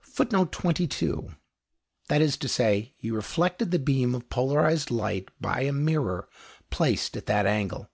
[Footnote 0.00 0.50
22: 0.50 1.36
That 2.08 2.20
is 2.20 2.36
to 2.36 2.48
say, 2.48 2.94
he 2.98 3.12
reflected 3.12 3.70
the 3.70 3.78
beam 3.78 4.12
of 4.12 4.28
polarized 4.28 4.90
light 4.90 5.28
by 5.40 5.60
a 5.60 5.72
mirror 5.72 6.28
placed 6.70 7.16
at 7.16 7.26
that 7.26 7.46
angle. 7.46 7.88